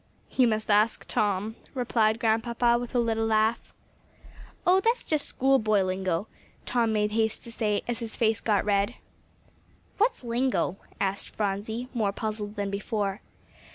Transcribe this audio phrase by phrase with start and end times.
[0.31, 3.71] "You must ask Tom," replied Grandpapa, with a little laugh.
[4.65, 6.27] "Oh, that's just schoolboy lingo,"
[6.65, 8.95] Tom made haste to say, as his face got red.
[9.99, 13.21] "What's lingo?" asked Phronsie, more puzzled than before.